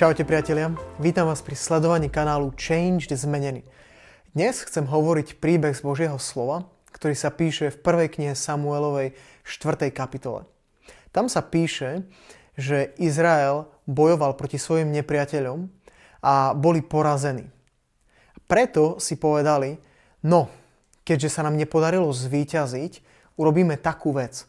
[0.00, 3.60] Čaute priatelia, vítam vás pri sledovaní kanálu Changed Zmenený.
[4.32, 9.12] Dnes chcem hovoriť príbeh z Božieho slova, ktorý sa píše v prvej knihe Samuelovej
[9.44, 9.92] 4.
[9.92, 10.48] kapitole.
[11.12, 12.08] Tam sa píše,
[12.56, 15.68] že Izrael bojoval proti svojim nepriateľom
[16.24, 17.52] a boli porazení.
[18.48, 19.76] Preto si povedali,
[20.24, 20.48] no,
[21.04, 23.04] keďže sa nám nepodarilo zvíťaziť,
[23.36, 24.48] urobíme takú vec.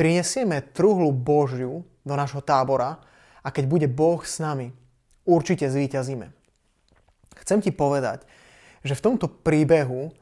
[0.00, 3.04] Prinesieme truhlu Božiu do nášho tábora
[3.48, 4.76] a keď bude Boh s nami,
[5.24, 6.28] určite zvíťazíme.
[7.40, 8.28] Chcem ti povedať,
[8.84, 10.12] že v tomto príbehu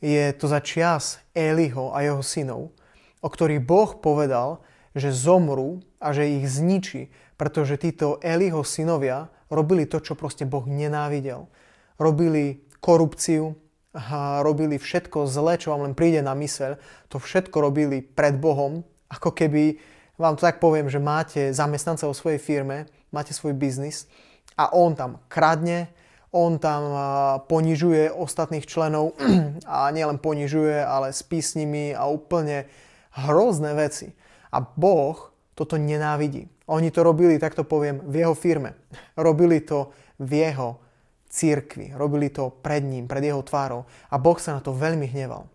[0.00, 2.72] je to za čias Eliho a jeho synov,
[3.20, 4.64] o ktorých Boh povedal,
[4.96, 10.64] že zomrú a že ich zničí, pretože títo Eliho synovia robili to, čo proste Boh
[10.64, 11.52] nenávidel.
[12.00, 16.78] Robili korupciu, a robili všetko zlé, čo vám len príde na myseľ.
[17.10, 19.82] To všetko robili pred Bohom, ako keby,
[20.20, 24.04] vám to tak poviem, že máte zamestnanca vo svojej firme, máte svoj biznis
[24.52, 25.88] a on tam kradne,
[26.30, 26.82] on tam
[27.48, 29.16] ponižuje ostatných členov
[29.66, 32.68] a nielen ponižuje, ale spí s nimi a úplne
[33.16, 34.12] hrozné veci.
[34.52, 36.46] A Boh toto nenávidí.
[36.70, 38.78] Oni to robili, tak to poviem, v jeho firme.
[39.18, 39.90] Robili to
[40.22, 40.78] v jeho
[41.26, 41.98] církvi.
[41.98, 43.86] Robili to pred ním, pred jeho tvárou.
[44.10, 45.50] A Boh sa na to veľmi hneval.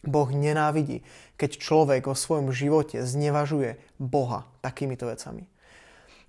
[0.00, 1.04] Boh nenávidí,
[1.36, 5.44] keď človek vo svojom živote znevažuje Boha takýmito vecami.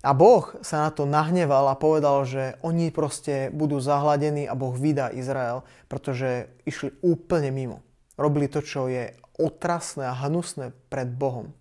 [0.02, 4.74] A Boh sa na to nahneval a povedal, že oni proste budú zahladení a Boh
[4.74, 7.86] vydá Izrael, pretože išli úplne mimo.
[8.18, 11.54] Robili to, čo je otrasné a hnusné pred Bohom.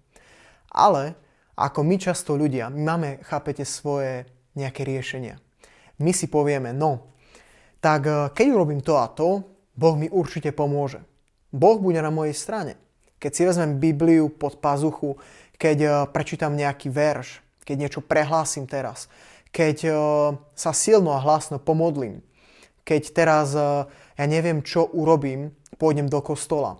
[0.74, 1.14] Ale
[1.54, 4.26] ako my často ľudia, my máme, chápete, svoje
[4.58, 5.38] nejaké riešenia.
[6.02, 7.14] My si povieme, no,
[7.78, 9.46] tak eh, keď urobím to a to,
[9.78, 11.06] Boh mi určite pomôže.
[11.52, 12.80] Boh bude na mojej strane.
[13.22, 15.20] Keď si vezmem Bibliu pod pazuchu,
[15.60, 19.06] keď eh, prečítam nejaký verš, keď niečo prehlásim teraz,
[19.52, 19.96] keď uh,
[20.56, 22.24] sa silno a hlasno pomodlím,
[22.88, 23.86] keď teraz, uh,
[24.16, 26.80] ja neviem, čo urobím, pôjdem do kostola,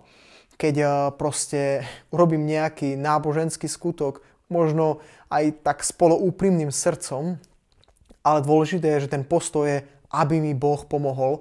[0.56, 0.74] keď
[1.16, 1.84] proste
[2.14, 5.00] urobím nejaký náboženský skutok, možno
[5.32, 7.40] aj tak spolo úprimným srdcom,
[8.20, 9.78] ale dôležité je, že ten postoj je,
[10.12, 11.40] aby mi Boh pomohol,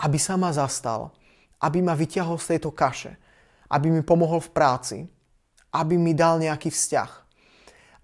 [0.00, 1.12] aby sa ma zastal,
[1.62, 3.16] aby ma vyťahol z tejto kaše,
[3.72, 4.98] aby mi pomohol v práci,
[5.72, 7.26] aby mi dal nejaký vzťah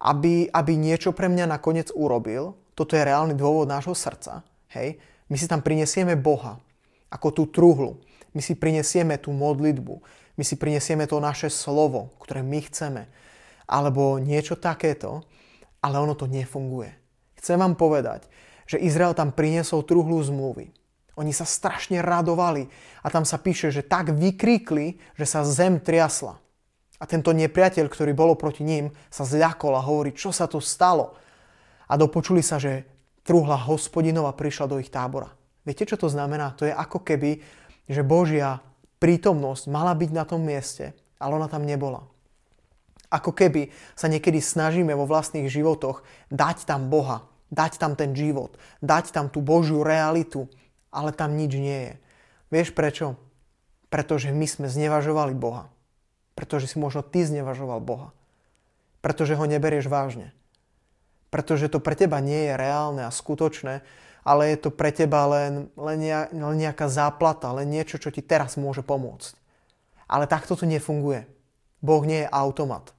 [0.03, 2.59] aby, aby niečo pre mňa nakoniec urobil.
[2.75, 4.43] Toto je reálny dôvod nášho srdca.
[4.75, 4.99] Hej?
[5.31, 6.59] My si tam prinesieme Boha
[7.07, 8.03] ako tú truhlu.
[8.35, 9.95] My si prinesieme tú modlitbu.
[10.35, 13.07] My si prinesieme to naše slovo, ktoré my chceme.
[13.63, 15.23] Alebo niečo takéto,
[15.79, 16.91] ale ono to nefunguje.
[17.39, 18.27] Chcem vám povedať,
[18.67, 20.73] že Izrael tam priniesol truhlu zmluvy.
[21.13, 22.65] Oni sa strašne radovali
[23.05, 26.41] a tam sa píše, že tak vykríkli, že sa zem triasla.
[26.97, 31.13] A tento nepriateľ, ktorý bolo proti ním, sa zľakol a hovorí, čo sa tu stalo.
[31.85, 32.87] A dopočuli sa, že
[33.27, 35.29] truhla hospodinova prišla do ich tábora.
[35.67, 36.55] Viete, čo to znamená?
[36.59, 37.43] To je ako keby,
[37.87, 38.63] že Božia
[39.03, 42.07] prítomnosť mala byť na tom mieste, ale ona tam nebola.
[43.13, 46.01] Ako keby sa niekedy snažíme vo vlastných životoch
[46.33, 50.49] dať tam Boha, dať tam ten život, dať tam tú Božiu realitu,
[50.93, 51.93] ale tam nič nie je.
[52.53, 53.17] Vieš prečo?
[53.89, 55.73] Pretože my sme znevažovali Boha.
[56.37, 58.13] Pretože si možno ty znevažoval Boha.
[59.01, 60.31] Pretože ho neberieš vážne.
[61.33, 63.81] Pretože to pre teba nie je reálne a skutočné,
[64.21, 65.99] ale je to pre teba len, len,
[66.31, 69.33] nejaká záplata, len niečo, čo ti teraz môže pomôcť.
[70.05, 71.25] Ale takto to nefunguje.
[71.83, 72.93] Boh nie je automat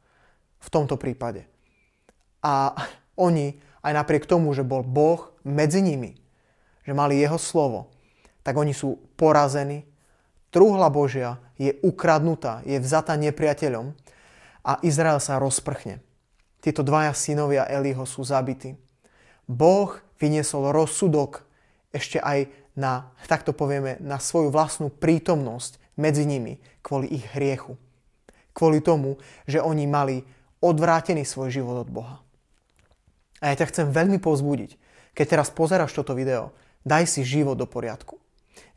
[0.61, 1.47] v tomto prípade.
[2.45, 2.77] A
[3.17, 6.21] oni, aj napriek tomu, že bol Boh medzi nimi,
[6.85, 7.91] že mali jeho slovo,
[8.45, 9.89] tak oni sú porazení,
[10.55, 13.91] Truhla Božia je ukradnutá, je vzatá nepriateľom
[14.63, 15.99] a Izrael sa rozprchne.
[16.63, 18.79] Tieto dvaja synovia Eliho sú zabití.
[19.51, 21.43] Boh vyniesol rozsudok
[21.91, 22.47] ešte aj
[22.79, 27.75] na, tak to povieme, na svoju vlastnú prítomnosť medzi nimi kvôli ich hriechu.
[28.55, 29.19] Kvôli tomu,
[29.51, 30.23] že oni mali
[30.63, 32.17] odvrátený svoj život od Boha.
[33.43, 34.79] A ja ťa chcem veľmi povzbudiť,
[35.19, 36.55] keď teraz pozeráš toto video,
[36.85, 38.21] daj si život do poriadku.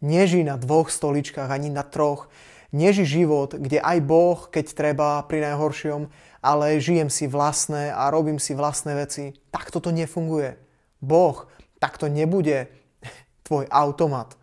[0.02, 2.32] Nežij na dvoch stoličkách ani na troch.
[2.76, 6.12] Neži život, kde aj Boh, keď treba, pri najhoršom,
[6.44, 9.40] ale žijem si vlastné a robím si vlastné veci.
[9.56, 10.60] Tak toto nefunguje.
[11.00, 11.48] Boh
[11.80, 12.68] tak to nebude
[13.48, 14.36] tvoj automat.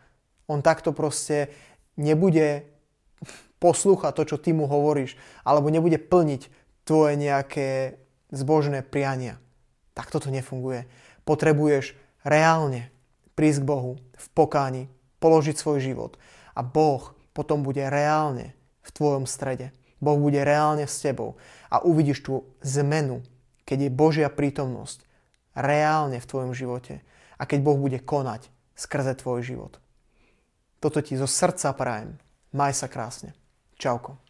[0.46, 1.50] On takto proste
[1.99, 2.69] nebude
[3.58, 6.43] poslúchať to, čo ty mu hovoríš, alebo nebude plniť
[6.84, 7.96] tvoje nejaké
[8.28, 9.40] zbožné priania.
[9.96, 10.84] Takto to nefunguje.
[11.25, 11.96] Potrebuješ
[12.26, 12.93] reálne
[13.34, 16.19] prísť k Bohu v pokáni, položiť svoj život
[16.54, 18.54] a Boh potom bude reálne
[18.84, 19.75] v tvojom strede.
[19.98, 21.40] Boh bude reálne s tebou
[21.72, 23.25] a uvidíš tú zmenu,
[23.64, 25.02] keď je Božia prítomnosť
[25.56, 27.00] reálne v tvojom živote
[27.38, 29.78] a keď Boh bude konať skrze tvoj život.
[30.82, 32.20] Toto ti zo srdca prajem.
[32.52, 33.32] Maj sa krásne.
[33.80, 34.24] Čauko.